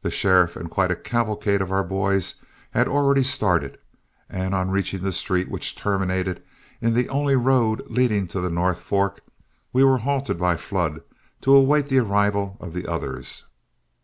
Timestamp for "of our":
1.62-1.84